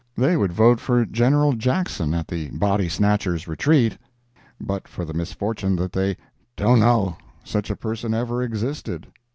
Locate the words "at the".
2.15-2.49